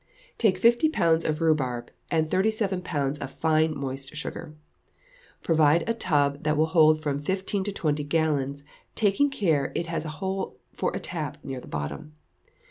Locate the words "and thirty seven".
2.09-2.81